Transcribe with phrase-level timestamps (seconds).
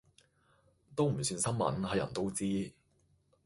[0.95, 2.71] 都唔算新聞，係人都知